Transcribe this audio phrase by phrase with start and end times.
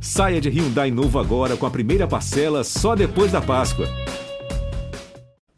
[0.00, 3.86] Saia de Hyundai novo agora com a primeira parcela só depois da Páscoa.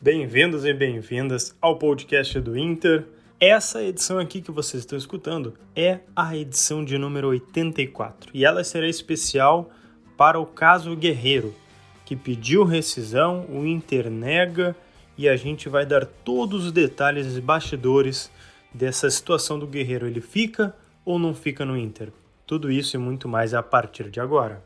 [0.00, 3.04] Bem-vindos e bem-vindas ao podcast do Inter.
[3.40, 8.62] Essa edição aqui que vocês estão escutando é a edição de número 84 e ela
[8.62, 9.70] será especial
[10.16, 11.54] para o caso Guerreiro,
[12.04, 14.74] que pediu rescisão, o Inter nega
[15.16, 18.30] e a gente vai dar todos os detalhes e bastidores
[18.72, 20.06] dessa situação do Guerreiro.
[20.06, 20.74] Ele fica
[21.04, 22.12] ou não fica no Inter?
[22.48, 24.62] Tudo isso e muito mais a partir de agora.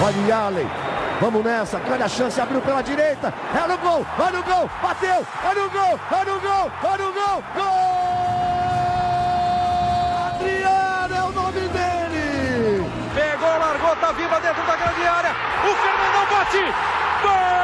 [0.00, 0.68] Olha Allen,
[1.20, 5.26] vamos nessa, grande a chance, abriu pela direita, é no gol, olha o gol, bateu,
[5.44, 7.64] olha o gol, olha o gol, olha o gol, gol!
[10.28, 12.88] Adriano é o nome dele!
[13.12, 15.30] Pegou, largou, tá viva dentro da grande área,
[15.64, 16.64] o Fernandão bate,
[17.22, 17.54] gol!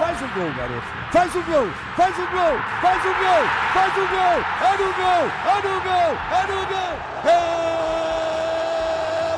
[0.00, 0.86] Faz o gol, garoto.
[1.10, 1.66] Faz o gol,
[1.96, 4.44] faz o gol, faz o gol, faz o gol.
[4.60, 6.94] É no gol, é no gol, é no gol.
[7.24, 7.34] É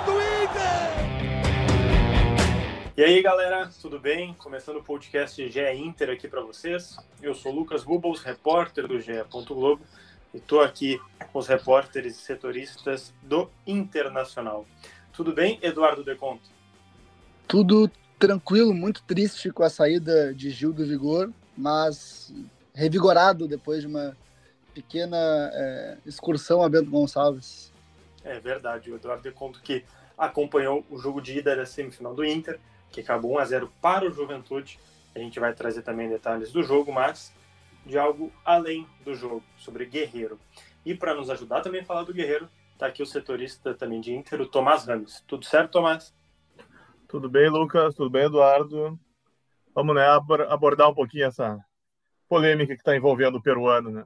[0.04, 0.90] do Inter.
[2.96, 4.34] E aí, galera, tudo bem?
[4.34, 6.96] Começando o podcast GE Inter aqui para vocês.
[7.22, 9.22] Eu sou Lucas Bubbles, repórter do GE.
[9.30, 9.82] Globo,
[10.34, 11.00] e estou aqui
[11.32, 14.66] com os repórteres e setoristas do Internacional.
[15.12, 16.50] Tudo bem, Eduardo Deconto?
[17.46, 22.32] Tudo tranquilo, muito triste com a saída de Gil do Vigor, mas
[22.74, 24.16] revigorado depois de uma
[24.74, 25.16] pequena
[25.52, 27.72] é, excursão a Bento Gonçalves.
[28.24, 29.84] É verdade, o Eduardo conto que
[30.18, 32.58] acompanhou o jogo de ida da semifinal do Inter,
[32.90, 34.78] que acabou 1 a 0 para o Juventude.
[35.14, 37.32] A gente vai trazer também detalhes do jogo, mas
[37.84, 40.38] de algo além do jogo, sobre Guerreiro.
[40.84, 44.12] E para nos ajudar também a falar do Guerreiro, está aqui o setorista também de
[44.12, 45.22] Inter, o Tomás Ramos.
[45.26, 46.12] Tudo certo, Tomás?
[47.08, 47.94] Tudo bem, Lucas?
[47.94, 48.98] Tudo bem, Eduardo?
[49.72, 50.04] Vamos né,
[50.48, 51.58] abordar um pouquinho essa
[52.28, 54.04] polêmica que está envolvendo o peruano, né?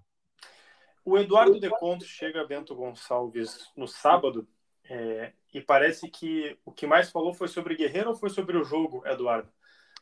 [1.03, 4.47] O Eduardo De Conto chega a Bento Gonçalves no sábado
[4.85, 8.65] é, e parece que o que mais falou foi sobre Guerreiro ou foi sobre o
[8.65, 9.51] jogo, Eduardo?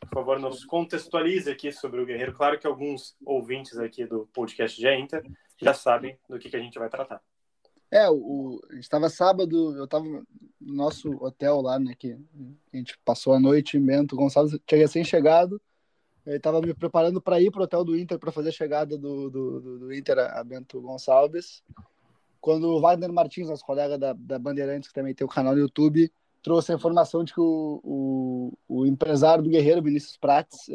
[0.01, 2.33] Por favor, nos contextualize aqui sobre o Guerreiro.
[2.33, 5.23] Claro que alguns ouvintes aqui do podcast de Inter
[5.57, 7.23] já sabem do que, que a gente vai tratar.
[7.91, 10.25] É, o, estava sábado, eu estava no
[10.61, 12.19] nosso hotel lá, né, que
[12.73, 15.61] a gente passou a noite em Bento Gonçalves, tinha recém-chegado,
[16.27, 18.99] eu estava me preparando para ir para o hotel do Inter para fazer a chegada
[18.99, 21.63] do, do, do, Inter a Bento Gonçalves,
[22.41, 25.61] quando o Wagner Martins, nosso colega da, da Bandeirantes, que também tem o canal no
[25.61, 26.13] YouTube,
[26.43, 30.69] trouxe a informação de que o, o, o empresário do Guerreiro, Vinícius Prates,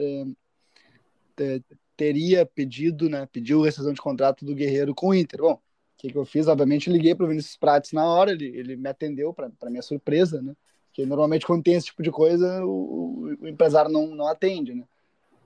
[1.38, 1.62] é,
[1.96, 5.42] teria pedido, né, pediu rescisão de contrato do Guerreiro com o Inter.
[5.42, 5.60] Bom,
[6.04, 6.48] que, que eu fiz?
[6.48, 10.42] Obviamente, liguei para o Vinícius Prates na hora, ele, ele me atendeu, para minha surpresa,
[10.42, 10.54] né?
[10.88, 14.84] Porque normalmente, quando tem esse tipo de coisa, o, o empresário não, não atende, né?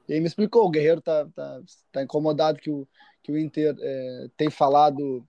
[0.10, 2.88] E aí me explicou: o Guerreiro tá, tá, tá incomodado que o,
[3.22, 5.24] que o Inter é, tem falado,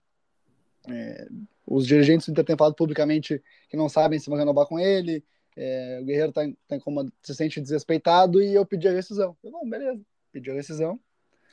[0.89, 1.27] é,
[1.65, 5.23] os dirigentes do Inter têm falado publicamente que não sabem se vão renovar com ele.
[5.55, 9.37] É, o Guerreiro tá, tá incomodado, se sente desrespeitado e eu pedi a rescisão.
[9.43, 10.01] Eu, bom, beleza,
[10.31, 10.99] pedi a rescisão.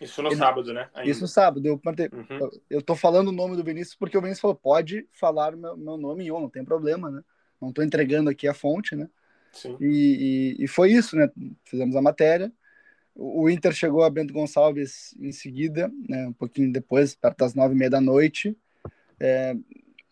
[0.00, 0.88] Isso no ele, sábado, né?
[0.94, 1.10] Ainda.
[1.10, 1.66] Isso no sábado.
[1.66, 2.50] Eu, uhum.
[2.68, 5.96] eu tô falando o nome do Vinícius porque o Vinícius falou: pode falar meu, meu
[5.96, 7.22] nome em on, não tem problema, né?
[7.60, 9.08] Não tô entregando aqui a fonte, né?
[9.52, 9.76] Sim.
[9.80, 11.30] E, e, e foi isso, né?
[11.64, 12.52] Fizemos a matéria.
[13.18, 17.74] O Inter chegou a Bento Gonçalves em seguida, né, um pouquinho depois, perto das nove
[17.74, 18.54] e meia da noite.
[19.18, 19.56] É,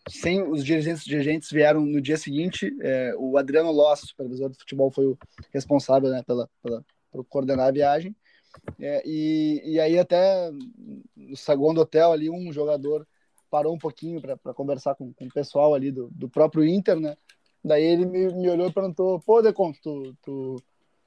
[0.09, 2.75] sem os dirigentes, os dirigentes vieram no dia seguinte.
[2.81, 5.17] É, o Adriano Loss, supervisor do futebol, foi o
[5.53, 8.15] responsável né, pela, pela, por coordenar a viagem.
[8.79, 10.51] É, e, e aí até
[11.15, 13.07] no segundo hotel ali um jogador
[13.49, 17.15] parou um pouquinho para conversar com, com o pessoal ali do, do próprio Inter, né?
[17.63, 20.55] Daí ele me, me olhou e perguntou, pô, Deconto, tu, tu...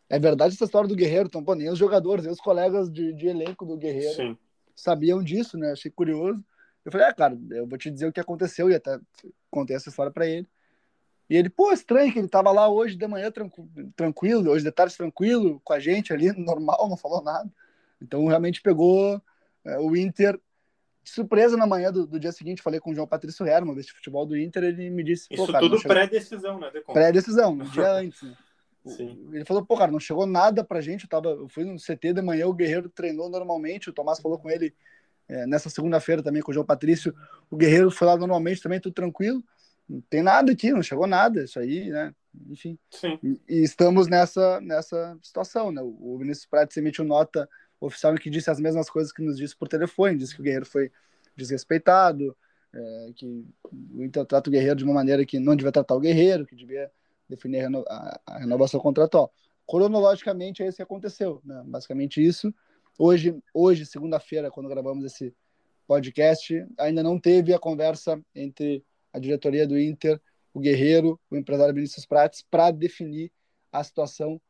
[0.08, 1.26] é verdade essa história do Guerreiro?
[1.28, 4.36] Então, pô, nem os jogadores, nem os colegas de, de elenco do Guerreiro Sim.
[4.74, 5.72] sabiam disso, né?
[5.72, 6.42] Achei curioso.
[6.84, 8.98] Eu falei, ah, cara, eu vou te dizer o que aconteceu e até
[9.50, 10.48] contei essa história para ele.
[11.28, 13.30] E ele, pô, estranho que ele tava lá hoje de manhã
[13.94, 17.50] tranquilo, hoje de tarde tranquilo, com a gente ali, normal, não falou nada.
[18.00, 19.20] Então realmente pegou
[19.64, 20.40] é, o Inter
[21.02, 22.62] de surpresa na manhã do, do, dia seguinte.
[22.62, 25.26] Falei com o João Patrício Herman, desse futebol do Inter, ele me disse.
[25.30, 26.70] Isso cara, tudo pré-decisão, né?
[26.92, 28.22] Pré-decisão, um dia antes.
[28.22, 28.36] Né?
[28.86, 29.28] Sim.
[29.32, 31.04] Ele falou, pô, cara, não chegou nada pra gente.
[31.04, 33.90] Eu, tava, eu fui no CT de manhã, o Guerreiro treinou normalmente.
[33.90, 34.74] O Tomás falou com ele
[35.28, 37.14] é, nessa segunda-feira também com o João Patrício.
[37.50, 39.44] O Guerreiro foi lá normalmente também, tudo tranquilo
[39.88, 42.14] não tem nada aqui, não chegou nada, isso aí, né?
[42.50, 42.78] Enfim.
[43.22, 45.80] E, e, estamos nessa, nessa situação, né?
[45.82, 47.48] O Vinícius Prates emitiu nota
[47.80, 50.66] oficial que disse as mesmas coisas que nos disse por telefone, disse que o Guerreiro
[50.66, 50.92] foi
[51.34, 52.36] desrespeitado,
[52.74, 53.26] é, que
[53.72, 56.54] o Inter trata o Guerreiro de uma maneira que não devia tratar o Guerreiro, que
[56.54, 56.90] devia
[57.28, 59.32] definir a, a renovação contratual.
[59.66, 61.62] Cronologicamente é isso que aconteceu, né?
[61.66, 62.52] Basicamente isso.
[62.98, 65.34] Hoje, hoje segunda-feira, quando gravamos esse
[65.86, 70.20] podcast, ainda não teve a conversa entre a diretoria do Inter,
[70.52, 73.30] o Guerreiro, o empresário Vinícius Prates, para definir
[73.72, 74.40] a situação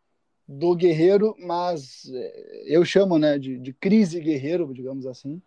[0.46, 5.43] do Guerreiro, mas é, eu chamo né, de, de crise Guerreiro, digamos assim,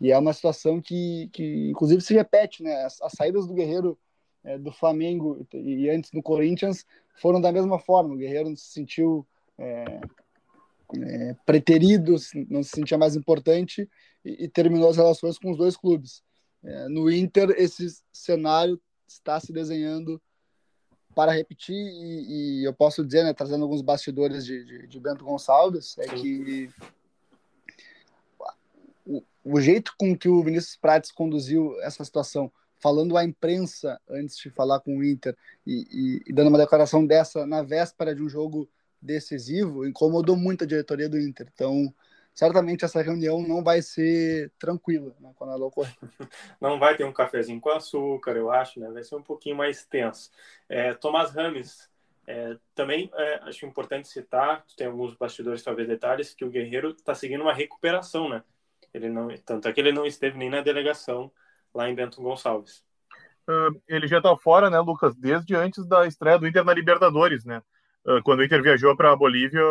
[0.00, 2.84] e é uma situação que, que inclusive, se repete, né?
[2.84, 3.96] As, as saídas do Guerreiro
[4.42, 8.12] é, do Flamengo e, e antes do Corinthians foram da mesma forma.
[8.12, 9.24] O Guerreiro se sentiu
[9.56, 10.00] é,
[10.96, 12.16] é, preterido,
[12.50, 13.88] não se sentia mais importante
[14.24, 16.22] e, e, terminou as relações com os dois clubes.
[16.64, 20.20] É, no Inter, esse cenário está se desenhando
[21.14, 25.24] para repetir e, e eu posso dizer, né, trazendo alguns bastidores de, de, de Bento
[25.24, 26.70] Gonçalves, é que
[29.04, 34.36] o, o jeito com que o Vinícius Prates conduziu essa situação falando à imprensa antes
[34.38, 38.22] de falar com o Inter e, e, e, dando uma declaração dessa na véspera de
[38.22, 38.68] um jogo
[39.00, 41.48] decisivo, incomodou muito a diretoria do Inter.
[41.54, 41.92] Então,
[42.34, 45.94] certamente essa reunião não vai ser tranquila né, quando ela ocorrer.
[46.60, 48.88] Não vai ter um cafezinho com açúcar, eu acho, né?
[48.90, 50.30] Vai ser um pouquinho mais tenso.
[50.68, 51.90] É, Tomás Rames,
[52.26, 57.14] é, também é, acho importante citar, tem alguns bastidores, talvez detalhes, que o Guerreiro está
[57.14, 58.42] seguindo uma recuperação, né?
[58.94, 61.30] Ele não, tanto é que ele não esteve nem na delegação
[61.74, 62.84] lá em Bento Gonçalves.
[63.48, 67.44] Uh, ele já está fora, né, Lucas, desde antes da estreia do Inter na Libertadores,
[67.44, 67.62] né?
[68.06, 69.62] Uh, quando o Inter viajou para a Bolívia,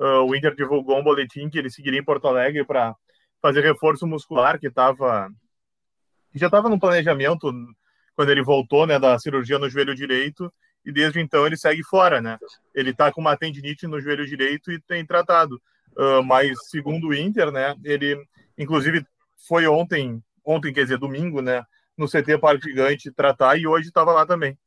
[0.00, 2.94] uh, o Inter divulgou um boletim que ele seguiria em Porto Alegre para
[3.40, 5.30] fazer reforço muscular, que estava
[6.34, 7.52] já estava no planejamento
[8.14, 10.52] quando ele voltou, né, da cirurgia no joelho direito,
[10.84, 12.38] e desde então ele segue fora, né?
[12.74, 15.60] Ele está com uma tendinite no joelho direito e tem tratado.
[16.24, 18.16] mas segundo o Inter, né, ele
[18.56, 19.04] inclusive
[19.48, 21.64] foi ontem ontem, quer dizer, domingo, né,
[21.96, 24.58] no CT Parque Gigante tratar e hoje estava lá também.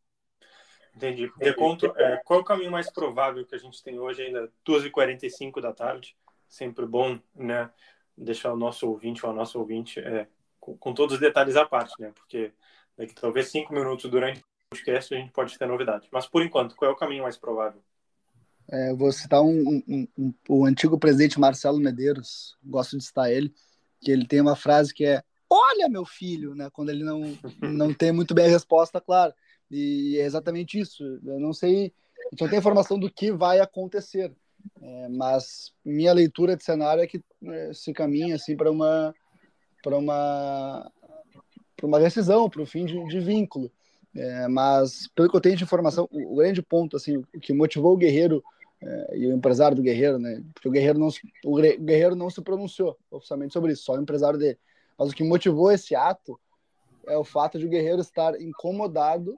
[0.96, 1.32] Entendi.
[1.38, 4.52] De conto, é, qual é o caminho mais provável que a gente tem hoje ainda,
[4.66, 6.16] 2h45 da tarde?
[6.48, 7.70] Sempre bom, né,
[8.16, 10.28] deixar o nosso ouvinte ou a nossa ouvinte é,
[10.60, 12.54] com, com, todos os detalhes à parte, né, porque
[12.96, 16.08] daqui talvez cinco minutos durante o podcast a gente pode ter novidade.
[16.12, 17.82] Mas por enquanto, qual é o caminho mais provável?
[18.70, 23.54] É, vou citar um, um, um, o antigo presidente Marcelo Medeiros, gosto de citar ele,
[24.00, 26.70] que ele tem uma frase que é olha meu filho, né?
[26.72, 29.34] Quando ele não, não tem muito bem a resposta, claro.
[29.70, 31.04] E é exatamente isso.
[31.26, 31.94] Eu não sei,
[32.28, 34.32] a gente não tem informação do que vai acontecer,
[34.82, 39.14] é, mas minha leitura de cenário é que é, se caminha assim para uma
[39.82, 40.92] para uma
[41.76, 43.72] para uma decisão, para o fim de, de vínculo.
[44.16, 47.52] É, mas pelo que eu tenho de informação, o, o grande ponto assim, o que
[47.52, 48.44] motivou o Guerreiro
[48.82, 50.42] é, e o empresário do Guerreiro, né?
[50.54, 51.10] Porque o Guerreiro não
[51.46, 54.58] o Guerreiro não se pronunciou oficialmente sobre isso, só o empresário dele.
[54.98, 56.40] Mas o que motivou esse ato
[57.08, 59.38] é o fato de o Guerreiro estar incomodado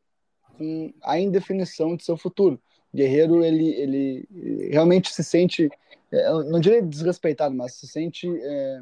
[0.58, 2.60] com a indefinição de seu futuro.
[2.94, 4.28] O Guerreiro, ele, ele,
[4.72, 5.70] realmente se sente,
[6.12, 8.28] é, não diria desrespeitado, mas se sente.
[8.42, 8.82] É,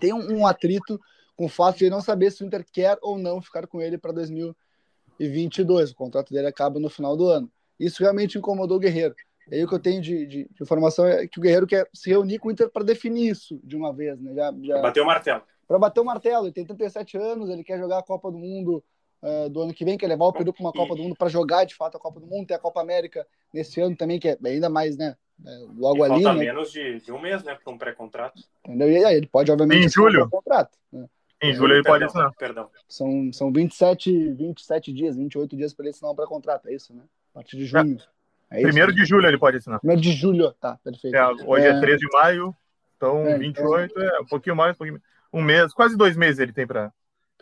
[0.00, 1.00] tem um, um, atrito
[1.36, 3.80] com o fato de ele não saber se o Inter quer ou não ficar com
[3.80, 5.90] ele para 2022.
[5.90, 7.50] O contrato dele acaba no final do ano.
[7.78, 9.14] Isso realmente incomodou o Guerreiro.
[9.50, 11.88] E aí o que eu tenho de, de, de, informação é que o Guerreiro quer
[11.92, 14.32] se reunir com o Inter para definir isso de uma vez, né?
[14.34, 14.80] Já, já...
[14.80, 15.42] Bateu o martelo
[15.72, 16.46] para bater o martelo.
[16.46, 18.84] Ele tem 37 anos, ele quer jogar a Copa do Mundo
[19.22, 21.28] uh, do ano que vem, quer levar o Peru para uma Copa do Mundo para
[21.28, 22.46] jogar de fato a Copa do Mundo.
[22.46, 25.16] Tem a Copa América nesse ano também, que é ainda mais, né?
[25.44, 26.22] É, logo e ali.
[26.22, 26.44] Falta né?
[26.46, 27.56] menos de, de, um mês, né?
[27.62, 28.42] Para um pré-contrato.
[28.64, 28.90] Entendeu?
[28.90, 29.84] E aí, ele pode, obviamente.
[29.84, 30.28] Em julho.
[30.28, 31.06] contrato, né?
[31.42, 32.32] Em julho ele pode assinar.
[32.38, 32.70] Perdão.
[32.88, 37.02] São, são 27, 27 dias, 28 dias para ele assinar um pré-contrato, é isso, né?
[37.32, 37.98] A partir de junho.
[37.98, 38.60] É.
[38.60, 39.80] É Primeiro de julho ele pode assinar.
[39.80, 41.16] Primeiro de julho, tá, perfeito.
[41.16, 42.54] É, hoje é, é 3 de maio,
[42.96, 44.02] então é, 28, então...
[44.04, 45.00] é um pouquinho mais, um pouquinho
[45.32, 46.92] um mês, quase dois meses ele tem para.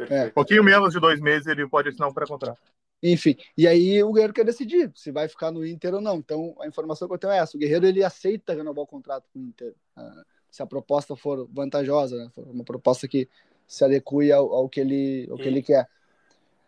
[0.08, 0.26] É.
[0.26, 2.60] Um pouquinho menos de dois meses ele pode assinar um pré-contrato.
[3.02, 6.16] Enfim, e aí o Guerreiro quer decidir se vai ficar no Inter ou não.
[6.16, 9.28] Então a informação que eu tenho é essa: o Guerreiro ele aceita renovar o contrato
[9.32, 12.30] com o Inter, uh, se a proposta for vantajosa, né?
[12.34, 13.28] for uma proposta que
[13.66, 15.88] se adeque ao, ao, que ele, ao que ele quer.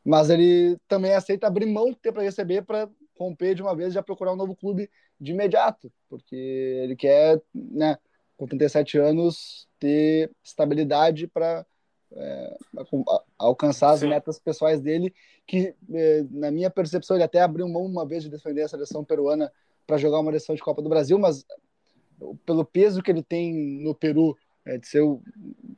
[0.05, 3.77] Mas ele também aceita abrir mão do que tem para receber para romper de uma
[3.77, 7.97] vez e já procurar um novo clube de imediato, porque ele quer, né?
[8.37, 11.65] com 37 anos, ter estabilidade para
[12.17, 12.57] é,
[13.39, 14.09] alcançar as Sim.
[14.09, 15.15] metas pessoais dele,
[15.47, 19.05] que, é, na minha percepção, ele até abriu mão uma vez de defender a seleção
[19.05, 19.53] peruana
[19.87, 21.45] para jogar uma decisão de Copa do Brasil, mas
[22.47, 25.21] pelo peso que ele tem no Peru, é, de ser o,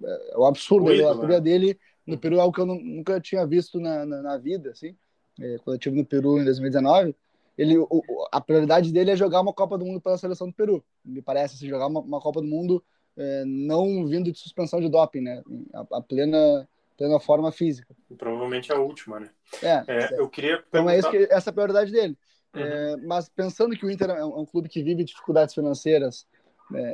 [0.02, 1.40] é, o absurdo, Cuido, a né?
[1.40, 4.94] dele no Peru é algo que eu nunca tinha visto na, na, na vida, assim,
[5.40, 7.16] é, quando eu estive no Peru em 2019,
[7.56, 10.84] ele, o, a prioridade dele é jogar uma Copa do Mundo pela seleção do Peru.
[11.04, 12.82] Me parece, assim, jogar uma, uma Copa do Mundo
[13.16, 15.42] é, não vindo de suspensão de doping, né?
[15.72, 17.94] A, a, plena, plena forma física.
[18.16, 19.30] provavelmente a última, né?
[19.62, 20.78] É, é eu queria perguntar...
[20.78, 22.18] Então é isso que, essa é a prioridade dele.
[22.54, 22.62] Uhum.
[22.62, 26.26] É, mas pensando que o Inter é um, é um clube que vive dificuldades financeiras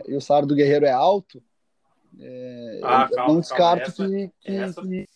[0.07, 1.43] e o salário do Guerreiro é alto,
[2.19, 4.17] É, ah, eu calma, não descarto calma.
[4.17, 4.83] Essa, que, que, essa...
[4.83, 5.09] que,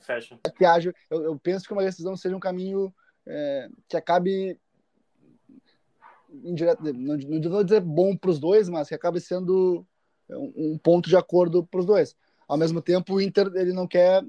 [0.00, 0.38] Fecha.
[0.56, 0.92] que haja.
[1.08, 2.92] Eu, eu, penso que uma decisão seja um caminho
[3.26, 4.58] é, que acabe
[6.42, 9.86] indireto, não, não vou dizer bom para os dois, mas que acabe sendo
[10.36, 12.16] um, um ponto de acordo para os dois.
[12.46, 14.24] Ao mesmo tempo, o Inter ele não quer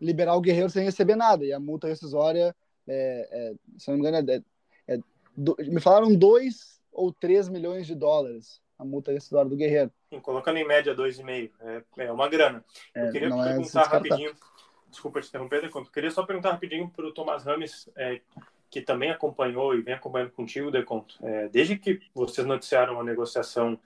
[0.00, 2.54] liberar o Guerreiro sem receber nada, e a multa rescisória,
[2.86, 4.42] é, é, se não me engano, é,
[4.88, 4.98] é
[5.36, 9.90] do, me falaram 2 ou 3 milhões de dólares a multa rescisória do Guerreiro.
[10.10, 12.64] Sim, colocando em média 2,5, é, é uma grana.
[12.94, 14.32] Eu é, queria é perguntar rapidinho,
[14.90, 18.20] desculpa te interromper, eu queria só perguntar rapidinho para o Tomás Rames, é,
[18.70, 23.78] que também acompanhou e vem acompanhando contigo, Deconto, é, desde que vocês noticiaram a negociação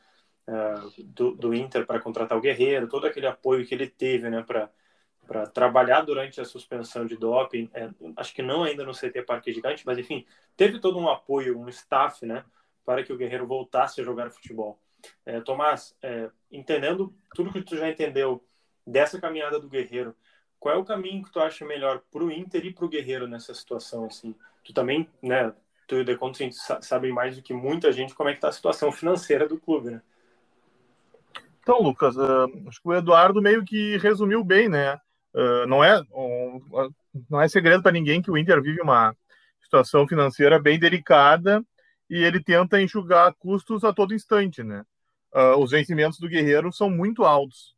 [0.49, 4.43] é, do, do, Inter para contratar o Guerreiro, todo aquele apoio que ele teve né,
[4.43, 9.53] para trabalhar durante a suspensão de doping, é, acho que não ainda no CT Parque
[9.53, 10.25] Gigante, mas enfim,
[10.57, 12.43] teve todo um apoio, um staff né,
[12.83, 14.81] para que o Guerreiro voltasse a jogar futebol.
[15.27, 18.43] É, Tomás, é, entendendo tudo que tu já entendeu
[18.87, 20.17] dessa caminhada do Guerreiro,
[20.59, 23.29] qual é o caminho que tu acha melhor para o Inter e para o Guerreiro
[23.29, 24.07] nessa situação?
[24.07, 24.35] Assim?
[24.65, 25.53] Tu também, né,
[25.87, 26.39] tu e o Deconto
[26.81, 29.91] sabem mais do que muita gente como é que está a situação financeira do clube,
[29.91, 30.03] né?
[31.69, 34.95] Então, Lucas, uh, acho que o Eduardo meio que resumiu bem, né?
[35.35, 36.63] Uh, não, é, um,
[37.29, 39.15] não é segredo para ninguém que o Inter vive uma
[39.61, 41.63] situação financeira bem delicada
[42.09, 44.83] e ele tenta enxugar custos a todo instante, né?
[45.31, 47.77] Uh, os vencimentos do Guerreiro são muito altos.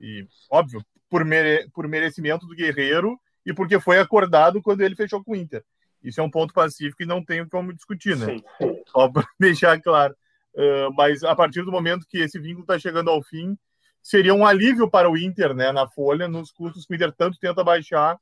[0.00, 5.22] E, óbvio, por, mere por merecimento do Guerreiro e porque foi acordado quando ele fechou
[5.22, 5.62] com o Inter.
[6.02, 8.38] Isso é um ponto pacífico e não tem como discutir, né?
[8.38, 8.42] Sim.
[8.86, 10.16] Só para deixar claro.
[10.54, 13.56] Uh, mas a partir do momento que esse vínculo está chegando ao fim,
[14.02, 17.38] seria um alívio para o Inter, né, na folha, nos custos que o Inter tanto
[17.38, 18.18] tenta baixar,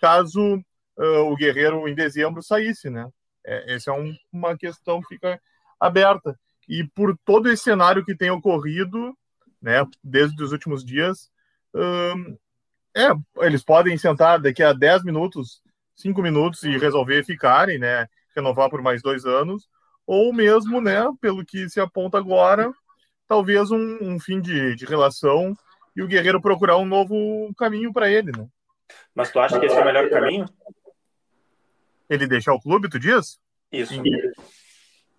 [0.00, 0.56] caso
[0.98, 3.08] uh, o Guerreiro em dezembro saísse, né?
[3.44, 5.40] É, essa é um, uma questão que fica
[5.78, 6.38] aberta.
[6.68, 9.16] E por todo esse cenário que tem ocorrido,
[9.60, 11.30] né, desde os últimos dias,
[11.74, 12.38] uh,
[12.96, 13.10] é,
[13.46, 15.62] eles podem sentar daqui a 10 minutos,
[15.96, 19.68] 5 minutos e resolver ficarem, né, renovar por mais dois anos,
[20.10, 22.72] ou mesmo, né, pelo que se aponta agora,
[23.28, 25.56] talvez um, um fim de, de, relação
[25.94, 28.48] e o Guerreiro procurar um novo caminho para ele, né?
[29.14, 30.46] Mas tu acha que esse é o melhor caminho?
[32.08, 33.38] Ele deixar o clube, tu diz?
[33.70, 33.94] Isso.
[33.94, 34.02] Sim.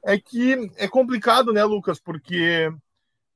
[0.04, 1.98] É que é complicado, né, Lucas?
[1.98, 2.68] Porque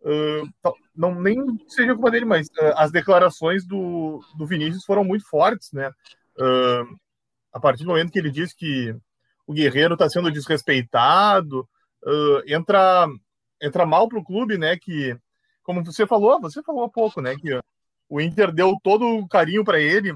[0.02, 5.26] uh, não nem seja culpa dele, mas uh, as declarações do, do Vinícius foram muito
[5.26, 5.90] fortes, né?
[6.38, 7.00] Uh,
[7.54, 8.94] a partir do momento que ele diz que
[9.48, 11.68] o Guerreiro está sendo desrespeitado,
[12.04, 13.08] uh, entra,
[13.62, 14.78] entra mal para o clube, né?
[14.78, 15.18] Que,
[15.64, 17.36] como você falou, você falou há pouco, né?
[17.36, 17.60] Que
[18.10, 20.16] o Inter deu todo o carinho para ele,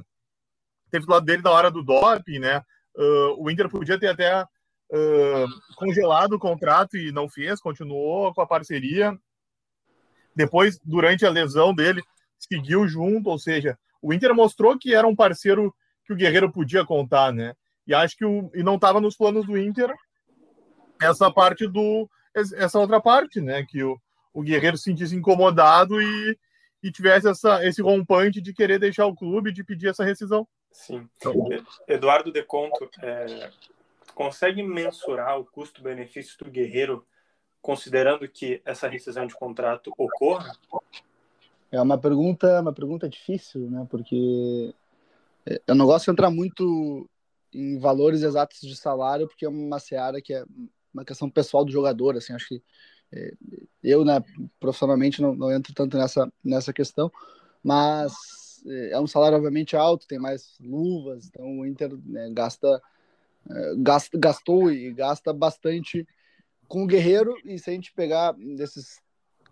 [0.91, 2.59] teve do lado dele na hora do doping, né?
[2.95, 8.41] Uh, o Inter podia ter até uh, congelado o contrato e não fez, continuou com
[8.41, 9.17] a parceria.
[10.36, 12.01] Depois, durante a lesão dele,
[12.38, 15.74] seguiu junto, ou seja, o Inter mostrou que era um parceiro
[16.05, 17.53] que o Guerreiro podia contar, né?
[17.88, 19.93] E acho que o, e não estava nos planos do Inter
[21.01, 24.00] essa parte do essa outra parte, né, que o,
[24.33, 26.38] o Guerreiro se sentisse incomodado e,
[26.83, 30.48] e tivesse essa, esse rompante de querer deixar o clube, de pedir essa rescisão.
[30.71, 31.09] Sim.
[31.88, 33.50] Eduardo Deconto, é,
[34.13, 37.05] consegue mensurar o custo-benefício do Guerreiro,
[37.62, 40.51] considerando que essa rescisão de contrato ocorra?
[41.71, 43.86] É uma pergunta, uma pergunta difícil, né?
[43.89, 44.74] Porque
[45.45, 47.09] é, eu não gosto de entrar muito
[47.53, 50.43] em valores exatos de salário, porque é uma seara que é
[50.93, 52.63] uma questão pessoal do jogador, assim, acho que
[53.11, 53.33] é,
[53.83, 54.23] eu, né,
[54.59, 57.11] profissionalmente não, não, entro tanto nessa, nessa questão,
[57.63, 58.13] mas
[58.67, 62.81] é, é um salário obviamente alto, tem mais luvas, então o Inter né, gasta,
[63.49, 66.07] é, gasta, gastou e gasta bastante
[66.67, 69.01] com o Guerreiro, e se a gente pegar desses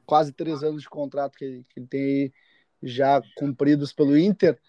[0.05, 2.33] quase três anos de contrato que, que ele tem
[2.81, 4.59] já cumpridos pelo Inter,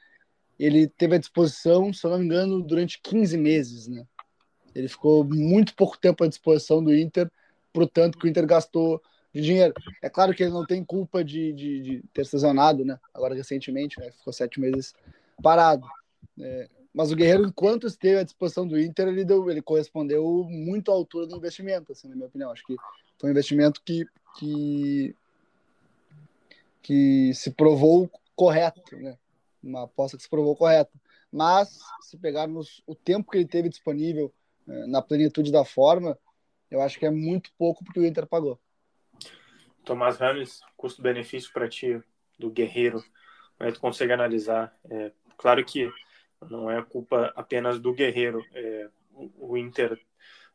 [0.59, 4.05] ele teve à disposição, se eu não me engano, durante 15 meses, né?
[4.75, 7.31] Ele ficou muito pouco tempo à disposição do Inter,
[7.73, 9.75] portanto que o Inter gastou de dinheiro.
[10.03, 12.99] É claro que ele não tem culpa de, de, de ter sazonado, né?
[13.15, 14.11] Agora recentemente, né?
[14.11, 14.95] Ficou sete meses
[15.43, 15.87] parado.
[16.41, 20.91] É, mas o Guerreiro, enquanto esteve à disposição do Inter, ele, deu, ele correspondeu muito
[20.91, 22.51] à altura do investimento, assim, na minha opinião.
[22.51, 22.77] Acho que
[23.19, 24.07] foi um investimento que,
[24.39, 25.15] que,
[26.83, 29.17] que se provou correto, né?
[29.63, 30.93] Uma aposta que se provou correta.
[31.31, 34.33] Mas, se pegarmos o tempo que ele teve disponível
[34.67, 36.19] eh, na plenitude da forma,
[36.71, 38.59] eu acho que é muito pouco porque o Inter pagou.
[39.85, 42.03] Tomás Rames, custo-benefício para ti
[42.39, 43.03] do Guerreiro,
[43.59, 44.77] né, tu consegue analisar.
[44.91, 45.91] É, claro que
[46.49, 48.45] não é culpa apenas do Guerreiro.
[48.55, 48.89] É,
[49.39, 49.99] o Inter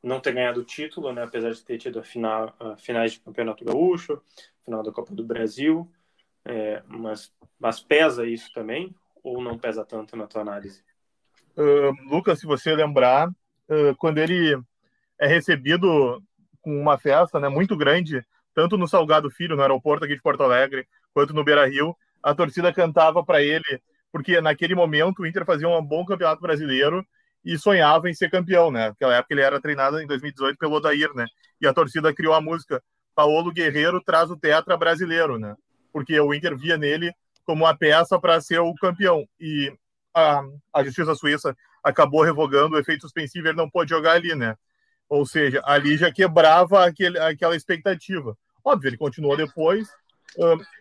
[0.02, 3.20] não ter ganhado o título, né, apesar de ter tido a final, a finais de
[3.22, 4.22] Campeonato Gaúcho,
[4.64, 5.90] final da Copa do Brasil,
[6.46, 10.84] É, mas, mas pesa isso também ou não pesa tanto na tua análise?
[11.58, 14.60] Uh, Lucas, se você lembrar, uh, quando ele
[15.20, 16.22] é recebido
[16.62, 20.44] com uma festa né, muito grande, tanto no Salgado Filho, no aeroporto aqui de Porto
[20.44, 23.82] Alegre, quanto no Beira Rio, a torcida cantava para ele,
[24.12, 27.06] porque naquele momento o Inter fazia um bom campeonato brasileiro
[27.46, 28.90] e sonhava em ser campeão, né?
[28.90, 31.26] Naquela época ele era treinado em 2018 pelo Odair, né?
[31.60, 32.82] E a torcida criou a música
[33.16, 35.56] Paulo Guerreiro traz o tetra brasileiro, né?
[35.94, 37.14] Porque o Inter via nele
[37.46, 39.26] como uma peça para ser o campeão.
[39.40, 39.72] E
[40.14, 40.42] a,
[40.74, 44.56] a Justiça Suíça acabou revogando o efeito suspensivo, ele não pôde jogar ali, né?
[45.10, 48.38] Ou seja, ali já quebrava aquele, aquela expectativa.
[48.64, 49.88] Óbvio, ele continuou depois.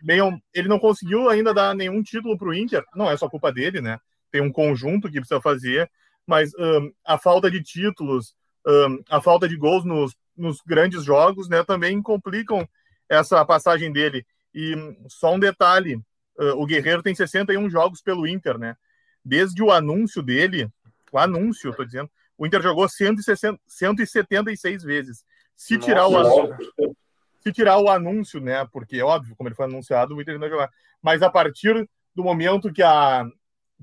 [0.01, 0.21] bem,
[0.55, 3.81] ele não conseguiu ainda dar nenhum título para o Inter, não é só culpa dele,
[3.81, 3.99] né?
[4.31, 5.91] Tem um conjunto que precisa fazer,
[6.27, 8.35] mas um, a falta de títulos,
[8.67, 12.67] um, a falta de gols nos, nos grandes jogos, né, também complicam
[13.09, 14.25] essa passagem dele.
[14.55, 14.75] E
[15.09, 15.97] só um detalhe:
[16.39, 18.77] uh, o Guerreiro tem 61 jogos pelo Inter, né?
[19.25, 20.69] Desde o anúncio dele,
[21.13, 25.25] o anúncio, estou dizendo, o Inter jogou 160, 176 vezes.
[25.55, 26.97] Se Nossa, tirar o anúncio,
[27.41, 28.67] se tirar o anúncio, né?
[28.73, 30.71] Porque é óbvio, como ele foi anunciado, o Inter não vai jogar.
[31.01, 33.25] Mas a partir do momento que, a,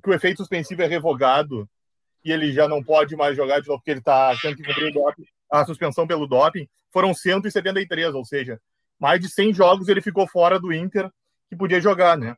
[0.04, 1.70] que o efeito suspensivo é revogado
[2.24, 4.94] e ele já não pode mais jogar de novo porque ele está tendo que cumprir
[4.94, 8.60] doping, a suspensão pelo doping, foram 173, ou seja,
[9.00, 11.10] mais de 100 jogos ele ficou fora do Inter
[11.50, 12.36] que podia jogar, né?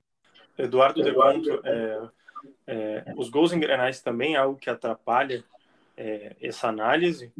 [0.57, 2.01] Eduardo De Conto, é,
[2.67, 5.43] é, os gols engrenais também é algo que atrapalha
[5.97, 7.31] é, essa análise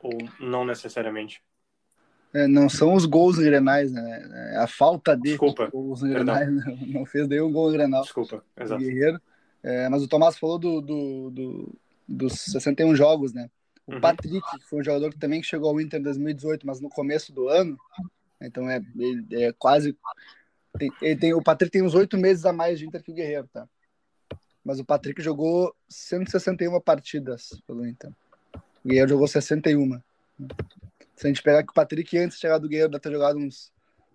[0.00, 1.42] ou não necessariamente?
[2.34, 4.52] É, não são os gols engrenais, né?
[4.54, 8.02] É a falta de Desculpa, gols engrenais não, não fez nenhum gol engrenal.
[8.02, 8.82] Desculpa, exato.
[8.82, 9.20] Guerreiro.
[9.62, 11.78] É, mas o Tomás falou do, do, do,
[12.08, 13.50] dos 61 jogos, né?
[13.86, 14.00] O uhum.
[14.00, 17.48] Patrick foi um jogador que também chegou ao Inter em 2018, mas no começo do
[17.48, 17.76] ano.
[18.46, 18.80] Então é,
[19.32, 19.96] é quase.
[20.78, 23.14] Tem, ele tem, o Patrick tem uns oito meses a mais de Inter que o
[23.14, 23.68] Guerreiro, tá?
[24.64, 28.10] Mas o Patrick jogou 161 partidas pelo Inter.
[28.84, 30.00] O Guerreiro jogou 61.
[31.16, 33.38] Se a gente pegar que o Patrick antes de chegar do Guerreiro deve ter jogado
[33.38, 33.72] uns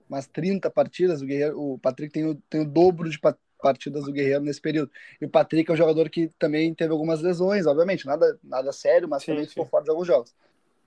[0.10, 3.20] umas 30 partidas, o, Guerreiro, o Patrick tem o, tem o dobro de
[3.62, 4.92] partidas do Guerreiro nesse período.
[5.20, 9.08] E o Patrick é um jogador que também teve algumas lesões, obviamente, nada, nada sério,
[9.08, 9.50] mas sim, também sim.
[9.50, 10.34] ficou fora de alguns jogos.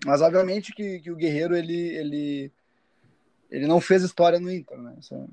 [0.05, 2.53] Mas obviamente que, que o Guerreiro ele, ele,
[3.51, 4.95] ele não fez história no Inter, né?
[5.01, 5.27] Isso é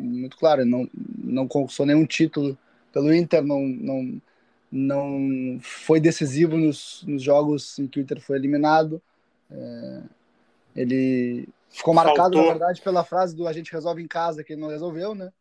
[0.00, 2.56] muito claro, ele não, não conquistou nenhum título
[2.92, 4.22] pelo Inter, não, não,
[4.70, 9.00] não foi decisivo nos, nos jogos em que o Inter foi eliminado.
[9.50, 10.02] É,
[10.76, 12.42] ele ficou marcado, Faltou.
[12.42, 15.32] na verdade, pela frase do a gente resolve em casa, que ele não resolveu, né?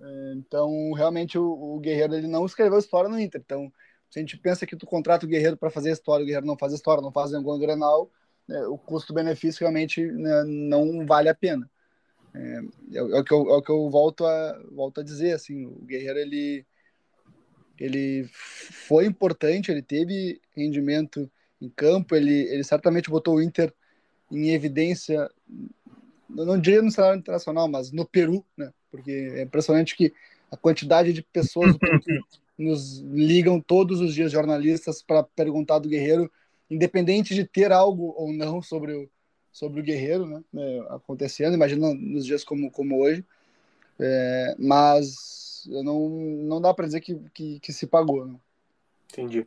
[0.00, 3.40] É, então, realmente, o, o, Guerreiro ele não escreveu história no Inter.
[3.44, 3.72] Então,
[4.10, 6.56] se a gente pensa que tu contrata o Guerreiro para fazer história, o Guerreiro não
[6.56, 8.08] faz história, não faz nenhum Grenal, né,
[8.48, 11.68] o custo-benefício realmente né, não vale a pena.
[12.34, 12.60] É,
[12.92, 15.66] é, é, o que eu, é o que eu volto a, volto a dizer, assim,
[15.66, 16.64] o Guerreiro, ele,
[17.78, 21.30] ele foi importante, ele teve rendimento
[21.60, 23.72] em campo, ele, ele certamente botou o Inter
[24.30, 25.28] em evidência,
[26.28, 28.72] não diria no cenário internacional, mas no Peru, né?
[28.90, 30.12] Porque é impressionante que
[30.50, 32.20] a quantidade de pessoas que
[32.58, 36.30] nos ligam todos os dias jornalistas para perguntar do Guerreiro,
[36.70, 39.10] independente de ter algo ou não sobre o,
[39.52, 40.42] sobre o Guerreiro, né?
[40.56, 43.24] É, acontecendo, imagina nos dias como, como hoje.
[44.00, 48.26] É, mas não, não dá para dizer que, que, que, se pagou.
[48.26, 48.38] Né?
[49.12, 49.46] Entendi.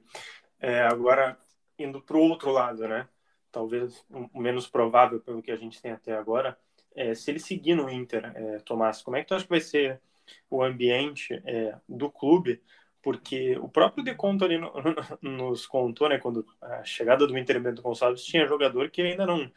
[0.60, 1.38] É, agora,
[1.80, 3.08] indo para o outro lado, né?
[3.52, 6.58] Talvez o menos provável pelo que a gente tem até agora,
[6.96, 9.62] é, se ele seguir no Inter, é, Tomás, como é que tu acha que vai
[9.62, 10.02] ser
[10.50, 12.62] o ambiente é, do clube?
[13.02, 14.72] Porque o próprio De Conto ali no,
[15.22, 19.52] nos contou, né, quando a chegada do Inter Bento Gonçalves tinha jogador que ainda não,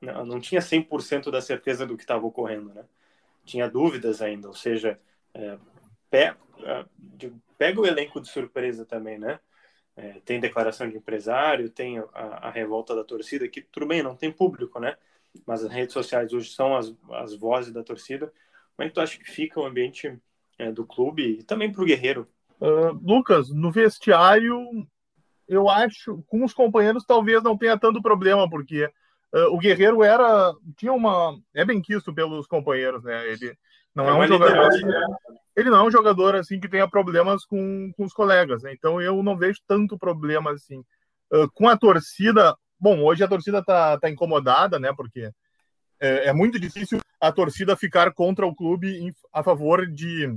[0.00, 2.84] não, tinha 100% da certeza do que estava ocorrendo, né?
[3.44, 5.00] Tinha dúvidas ainda, ou seja,
[5.34, 5.58] é,
[6.10, 6.84] pega, é,
[7.56, 9.40] pega o elenco de surpresa também, né?
[9.96, 14.14] É, tem declaração de empresário, tem a, a, revolta da torcida, que tudo bem, não
[14.14, 14.96] tem público, né?
[15.44, 18.32] Mas as redes sociais hoje são as, as vozes da torcida.
[18.76, 20.16] Como é que tu acha que fica o ambiente
[20.56, 22.28] é, do clube e também para o Guerreiro?
[22.60, 24.58] Uh, Lucas, no vestiário,
[25.48, 28.84] eu acho, com os companheiros talvez não tenha tanto problema, porque
[29.32, 33.28] uh, o Guerreiro era, tinha uma, é bem quisto pelos companheiros, né?
[33.28, 33.56] Ele
[33.94, 34.86] não é, é um jogador, assim,
[35.56, 38.72] ele não é um jogador assim que tenha problemas com, com os colegas, né?
[38.72, 40.84] então eu não vejo tanto problema assim.
[41.32, 44.92] Uh, com a torcida, bom, hoje a torcida tá, tá incomodada, né?
[44.96, 45.30] Porque
[46.00, 50.28] é, é muito difícil a torcida ficar contra o clube em, a favor de,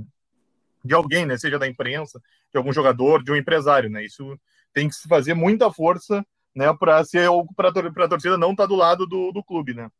[0.84, 1.36] de alguém, né?
[1.36, 4.04] Seja da imprensa, de algum jogador, de um empresário, né?
[4.04, 4.38] Isso
[4.72, 6.72] tem que se fazer muita força, né?
[6.78, 9.90] Para ser para a torcida não estar tá do lado do, do clube, né?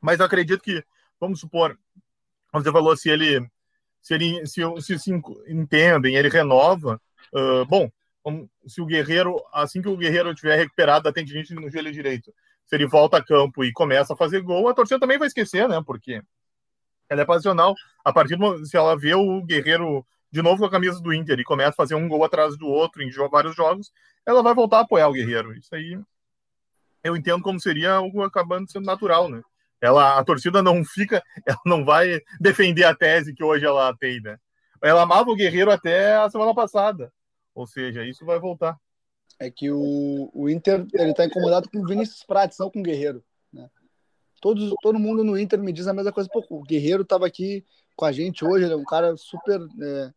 [0.00, 0.84] Mas eu acredito que,
[1.18, 1.78] vamos supor,
[2.52, 3.46] você falou se ele
[4.02, 5.10] se ele se, se, se
[5.48, 7.00] entendem, ele renova,
[7.32, 7.90] uh, bom,
[8.66, 12.32] se o Guerreiro, assim que o Guerreiro tiver recuperado da tendinite no joelho direito,
[12.66, 15.68] se ele volta a campo e começa a fazer gol, a torcida também vai esquecer,
[15.68, 15.82] né?
[15.84, 16.22] Porque
[17.08, 17.74] ela é passional.
[18.04, 21.38] A partir do se ela vê o Guerreiro de novo com a camisa do Inter
[21.38, 23.92] e começa a fazer um gol atrás do outro em vários jogos,
[24.26, 25.56] ela vai voltar a apoiar o Guerreiro.
[25.56, 25.96] Isso aí
[27.04, 29.42] eu entendo como seria algo acabando sendo natural, né?
[29.80, 34.20] Ela, a torcida não fica, ela não vai defender a tese que hoje ela tem,
[34.20, 34.38] né?
[34.82, 37.12] Ela amava o Guerreiro até a semana passada.
[37.54, 38.76] Ou seja, isso vai voltar.
[39.38, 42.82] É que o, o Inter ele está incomodado com o Vinícius Prates, não com o
[42.82, 43.22] Guerreiro.
[44.44, 46.28] Todos, todo mundo no Inter me diz a mesma coisa.
[46.30, 47.64] Pô, o Guerreiro estava aqui
[47.96, 50.12] com a gente hoje, ele é um cara super é,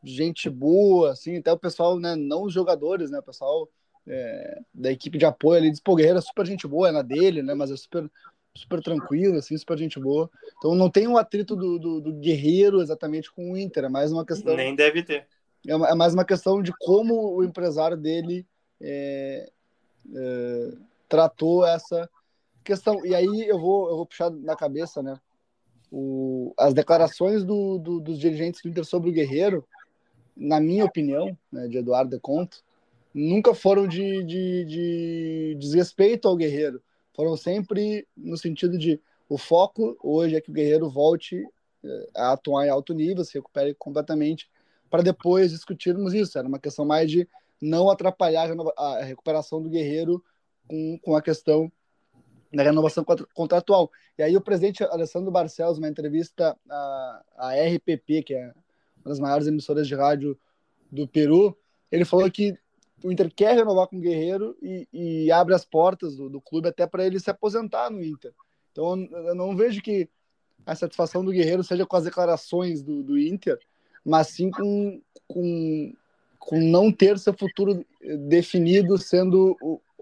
[0.00, 3.68] gente boa, assim, até o pessoal, né, não os jogadores, né, o pessoal
[4.06, 6.92] é, da equipe de apoio ali diz, pô, o Guerreiro é super gente boa, é
[6.92, 8.08] na dele, né, mas é super
[8.56, 10.30] super tranquilo, assim, super gente boa.
[10.56, 14.12] Então não tem um atrito do, do, do Guerreiro exatamente com o Inter, é mais
[14.12, 14.54] uma questão.
[14.54, 15.26] Nem deve ter.
[15.66, 18.46] É, é mais uma questão de como o empresário dele
[18.80, 19.50] é,
[20.14, 20.70] é,
[21.08, 22.08] tratou essa
[22.64, 23.04] questão.
[23.04, 25.18] E aí eu vou, eu vou puxar na cabeça, né?
[25.90, 29.64] O, as declarações do, do, dos dirigentes do Inter sobre o Guerreiro,
[30.36, 32.64] na minha opinião, né, de Eduardo Conto,
[33.14, 36.82] nunca foram de, de, de desrespeito ao Guerreiro
[37.14, 41.42] foram sempre no sentido de o foco hoje é que o guerreiro volte
[41.82, 44.50] eh, a atuar em alto nível, se recupere completamente,
[44.90, 46.36] para depois discutirmos isso.
[46.36, 47.26] Era uma questão mais de
[47.60, 50.22] não atrapalhar a recuperação do guerreiro
[50.68, 51.72] com, com a questão
[52.54, 53.90] da renovação contratual.
[54.18, 58.52] E aí o presidente Alessandro Barcelos, numa entrevista à, à RPP, que é
[59.04, 60.38] uma das maiores emissoras de rádio
[60.90, 61.56] do Peru,
[61.90, 62.56] ele falou que
[63.02, 66.68] o Inter quer renovar com o Guerreiro e, e abre as portas do, do clube
[66.68, 68.32] até para ele se aposentar no Inter.
[68.72, 70.08] Então eu não vejo que
[70.64, 73.58] a satisfação do Guerreiro seja com as declarações do, do Inter,
[74.04, 75.92] mas sim com, com,
[76.38, 77.84] com não ter seu futuro
[78.26, 79.56] definido sendo,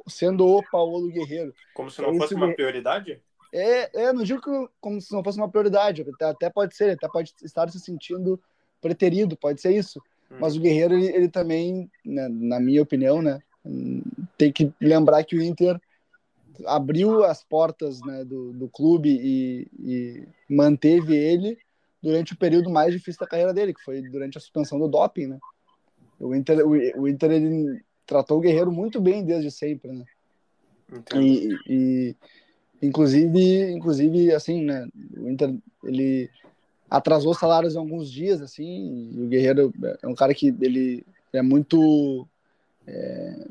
[0.06, 1.54] sendo o Paulo Guerreiro.
[1.74, 3.20] Como se não fosse uma prioridade?
[3.52, 7.08] É, é, não digo que, como se não fosse uma prioridade, até, pode ser, até
[7.08, 8.40] pode estar se sentindo
[8.80, 10.00] preterido, pode ser isso.
[10.40, 13.42] Mas o Guerreiro, ele, ele também, né, na minha opinião, né,
[14.38, 15.78] tem que lembrar que o Inter
[16.66, 21.58] abriu as portas né, do, do clube e, e, manteve ele
[22.02, 25.26] durante o período mais difícil da carreira dele, que foi durante a suspensão do doping,
[25.26, 25.38] né?
[26.18, 30.04] O Inter, o, o Inter ele tratou o Guerreiro muito bem desde sempre, né?
[31.14, 32.16] E, e,
[32.82, 34.88] inclusive, inclusive assim, né?
[35.16, 36.30] O Inter ele
[36.90, 41.40] atrasou salários em alguns dias, assim, e o Guerreiro é um cara que ele é
[41.40, 42.28] muito
[42.86, 43.46] é,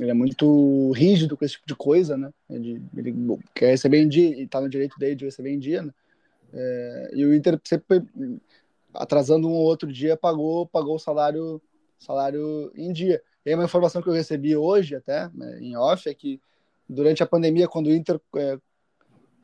[0.00, 2.32] ele é muito rígido com esse tipo de coisa, né?
[2.50, 3.14] Ele, ele
[3.54, 5.92] quer receber em dia e tá no direito dele de receber em dia, né?
[6.52, 8.04] É, e o Inter sempre
[8.94, 11.60] atrasando um ou outro dia pagou pagou o salário
[11.98, 13.22] salário em dia.
[13.46, 16.40] E uma informação que eu recebi hoje até né, em off é que
[16.88, 18.58] durante a pandemia quando o Inter é,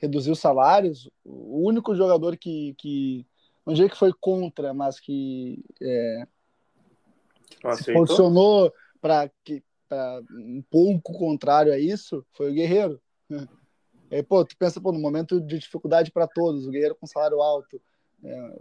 [0.00, 3.24] reduziu salários, o único jogador que, que
[3.64, 6.26] não diria que foi contra, mas que é,
[7.76, 9.30] se posicionou para
[10.32, 13.00] um pouco contrário a isso, foi o Guerreiro.
[14.10, 17.40] Aí, pô, tu pensa, pô, no momento de dificuldade para todos, o Guerreiro com salário
[17.40, 17.80] alto,
[18.24, 18.58] é,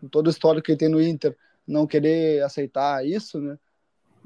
[0.00, 3.58] com todo o histórico que ele tem no Inter, não querer aceitar isso, né?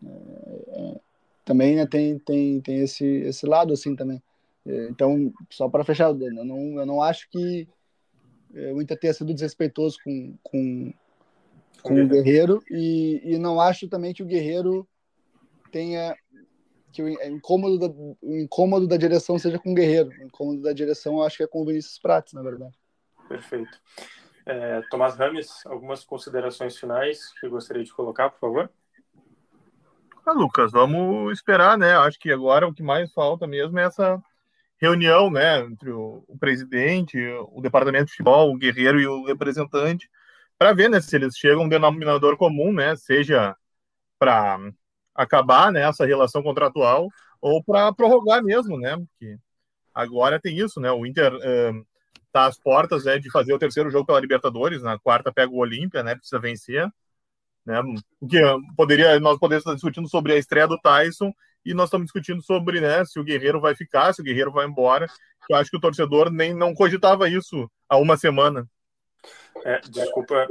[0.05, 1.01] É, é
[1.45, 4.23] também né, tem, tem, tem esse, esse lado assim também.
[4.67, 7.69] Então, só para fechar, eu não, eu não acho que
[8.55, 10.95] é, o Inter tenha sido desrespeitoso com, com,
[11.83, 14.89] com o Guerreiro e, e não acho também que o Guerreiro
[15.71, 16.17] tenha
[16.91, 17.89] que o incômodo da,
[18.23, 20.11] o incômodo da direção seja com o Guerreiro.
[20.11, 22.79] O incômodo da direção eu acho que é com o Vinícius Prates, na verdade.
[23.29, 23.79] Perfeito.
[24.47, 28.71] É, Tomás Rames, algumas considerações finais que gostaria de colocar, por favor?
[30.27, 31.97] Ah, Lucas, vamos esperar, né?
[31.97, 34.23] Acho que agora o que mais falta mesmo é essa
[34.81, 37.19] reunião né, entre o, o, presidente,
[37.53, 40.09] o departamento de futebol, o guerreiro e o representante,
[40.59, 43.57] para ver né, se eles chegam a um denominador comum, né, seja
[44.19, 44.59] para
[45.15, 47.09] acabar né, essa relação contratual
[47.41, 48.97] ou para prorrogar mesmo, né?
[48.97, 49.39] Porque
[49.95, 50.91] agora tem isso, né?
[50.91, 51.87] O Inter uh,
[52.33, 56.03] às portas né, de fazer o terceiro jogo pela Libertadores, na quarta pega o Olímpia,
[56.03, 56.15] né?
[56.15, 56.91] Precisa vencer.
[57.65, 57.81] Né?
[58.21, 58.41] O que
[58.77, 61.33] poderia, nós poderíamos estar discutindo sobre a estreia do Tyson
[61.65, 64.67] e nós estamos discutindo sobre né, se o Guerreiro vai ficar, se o Guerreiro vai
[64.67, 65.07] embora.
[65.49, 68.69] Eu acho que o torcedor nem não cogitava isso há uma semana.
[69.65, 70.47] É, desculpa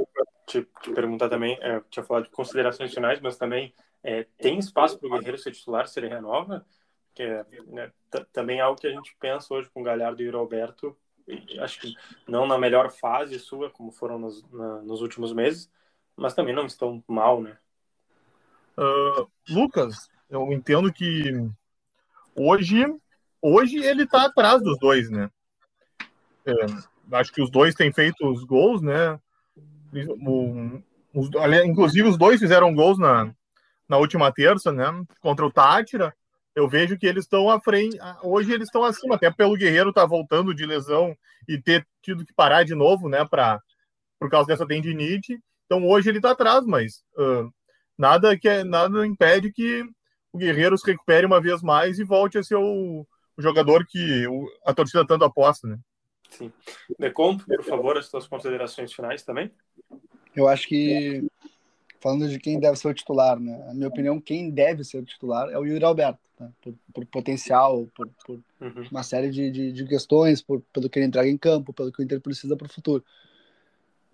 [0.46, 3.72] te, te, perguntar também, é, tinha falado de considerações finais, mas também
[4.02, 6.64] é, tem espaço para o Guerreiro ser titular se ele renova?
[7.14, 7.92] Que é né,
[8.32, 10.96] também é algo que a gente pensa hoje com o Galhardo e o Roberto,
[11.60, 11.94] acho que
[12.26, 15.70] não na melhor fase sua, como foram nos, na, nos últimos meses,
[16.16, 17.56] mas também não estão mal, né?
[18.76, 21.32] Uh, Lucas, eu entendo que
[22.34, 22.84] hoje,
[23.40, 25.30] hoje ele tá atrás dos dois, né?
[26.46, 26.52] É,
[27.16, 29.18] acho que os dois têm feito os gols, né?
[30.26, 30.82] O,
[31.14, 31.30] os,
[31.64, 33.32] inclusive os dois fizeram gols na,
[33.88, 34.86] na última terça, né?
[35.20, 36.14] Contra o Tátira.
[36.54, 37.98] Eu vejo que eles estão à frente.
[38.22, 41.16] Hoje eles estão acima, até pelo Guerreiro tá voltando de lesão
[41.48, 43.24] e ter tido que parar de novo, né?
[43.24, 43.60] Pra,
[44.18, 45.40] por causa dessa tendinite.
[45.66, 47.52] Então hoje ele tá atrás, mas uh,
[47.96, 49.84] nada que é, nada impede que
[50.32, 54.26] o Guerreiro se recupere uma vez mais e volte a ser o, o jogador que
[54.26, 55.78] o, a torcida tanto aposta, né?
[56.28, 56.52] Sim.
[56.98, 59.50] Decompo, por favor, as suas considerações finais também.
[60.34, 61.24] Eu acho que,
[62.00, 63.66] falando de quem deve ser o titular, né?
[63.70, 66.50] A minha opinião, quem deve ser o titular é o Yuri Alberto, tá?
[66.60, 68.88] por, por, potencial, por, por uhum.
[68.90, 72.00] uma série de, de, de, questões, por, pelo que ele entrega em campo, pelo que
[72.00, 73.04] o Inter precisa para o futuro.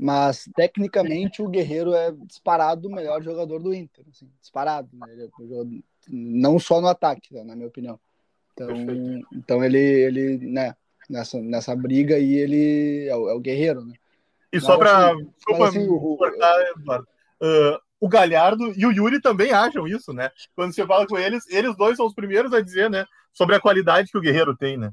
[0.03, 4.03] Mas, tecnicamente, o Guerreiro é disparado o melhor jogador do Inter.
[4.11, 4.89] Assim, disparado.
[4.95, 5.07] Né?
[5.25, 5.29] É
[6.09, 8.01] não só no ataque, né, na minha opinião.
[8.55, 8.69] Então,
[9.35, 10.75] então ele, ele né,
[11.09, 13.93] nessa, nessa briga aí, ele é o, é o Guerreiro, né?
[14.51, 15.13] E só para
[15.67, 20.31] assim, o, uh, o Galhardo e o Yuri também acham isso, né?
[20.57, 23.05] Quando você fala com eles, eles dois são os primeiros a dizer, né?
[23.35, 24.91] Sobre a qualidade que o Guerreiro tem, né?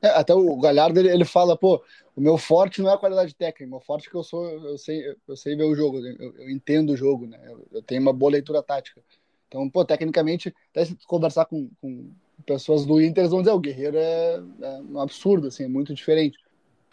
[0.00, 1.82] É, até o Galhardo ele, ele fala, pô,
[2.14, 4.44] o meu forte não é a qualidade técnica, o meu forte é que eu sou,
[4.46, 7.38] eu sei, eu sei ver o jogo, eu, eu entendo o jogo, né?
[7.44, 9.02] Eu, eu, tenho uma boa leitura tática.
[9.48, 12.10] Então, pô, tecnicamente, até se conversar com, com
[12.44, 15.94] pessoas do Inter, eles vão dizer, o Guerreiro é, é um absurdo, assim, é muito
[15.94, 16.38] diferente.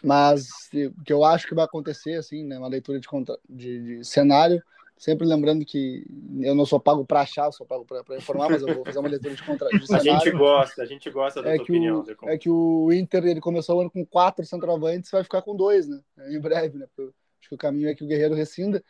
[0.02, 3.08] Mas o que eu acho que vai acontecer, assim, né, uma leitura de,
[3.48, 4.62] de, de cenário,
[4.96, 6.06] Sempre lembrando que
[6.40, 9.08] eu não sou pago para achar, sou pago para informar, mas eu vou fazer uma
[9.08, 12.04] leitura de contra de A gente gosta, a gente gosta da é tua opinião.
[12.22, 15.56] O, é que o Inter ele começou o ano com quatro centroavantes, vai ficar com
[15.56, 16.00] dois, né?
[16.28, 16.86] Em breve, né?
[16.96, 18.82] Acho que o caminho é que o Guerreiro rescinda.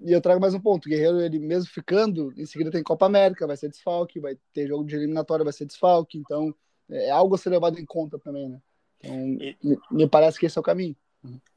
[0.00, 0.86] E eu trago mais um ponto.
[0.86, 4.66] O Guerreiro, ele mesmo ficando, em seguida tem Copa América, vai ser desfalque, vai ter
[4.66, 6.18] jogo de eliminatória, vai ser desfalque.
[6.18, 6.54] Então,
[6.90, 8.60] é algo a ser levado em conta também, né?
[8.98, 9.56] Então, e...
[9.90, 10.96] me parece que esse é o caminho.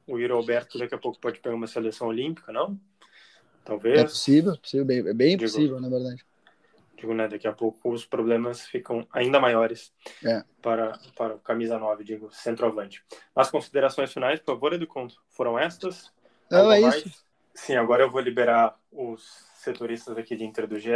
[0.05, 2.79] O Iro Alberto daqui a pouco pode pegar uma seleção olímpica, não?
[3.67, 3.99] Talvez.
[3.99, 6.25] É possível, possível bem, é bem digo, possível, na verdade.
[6.95, 9.91] Digo, né, daqui a pouco os problemas ficam ainda maiores
[10.25, 10.41] é.
[10.61, 13.03] para, para o camisa 9, digo, centroavante.
[13.35, 16.13] As considerações finais, por favor, Educonto, foram estas?
[16.49, 17.05] Não, é mais?
[17.05, 17.25] isso.
[17.53, 20.91] Sim, agora eu vou liberar os setoristas aqui de Inter do GE.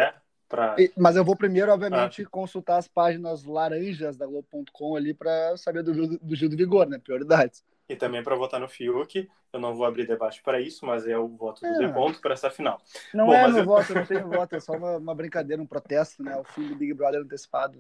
[0.48, 0.78] Pra...
[0.98, 2.28] Mas eu vou primeiro, obviamente, ah.
[2.30, 7.00] consultar as páginas laranjas da Globo.com ali para saber do, do Gil do Vigor, né?
[7.00, 9.30] Prioridades e também para votar no Fiuk.
[9.52, 12.14] Eu não vou abrir debate para isso, mas é o voto do é.
[12.22, 12.82] para essa final.
[13.14, 13.66] Não Bom, é meu eu...
[13.66, 16.38] voto, não tenho voto, é só uma, uma, brincadeira, um protesto, né?
[16.38, 17.78] O fim do Big Brother antecipado.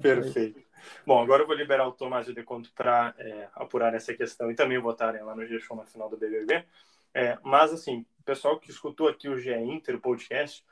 [0.00, 0.62] Perfeito.
[1.06, 4.54] Bom, agora eu vou liberar o Tomás de Deconto para é, apurar essa questão e
[4.54, 6.64] também votarem lá no G-Show na final do BBB.
[7.12, 10.64] É, mas, assim, pessoal que escutou aqui o GE Inter, o podcast,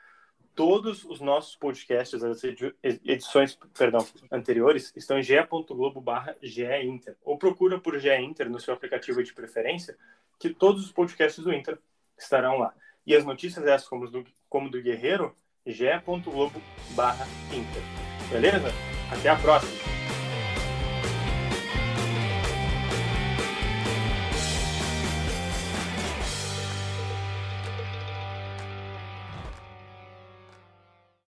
[0.58, 2.42] todos os nossos podcasts, as
[2.82, 6.36] edições, perdão, anteriores, estão em ge.globo barra
[6.82, 7.14] Inter.
[7.24, 9.96] Ou procura por GE Inter no seu aplicativo de preferência,
[10.36, 11.78] que todos os podcasts do Inter
[12.18, 12.74] estarão lá.
[13.06, 15.32] E as notícias essas, como do, como do Guerreiro,
[15.64, 17.82] ge.globo barra Inter.
[18.28, 18.72] Beleza?
[19.12, 19.87] Até a próxima!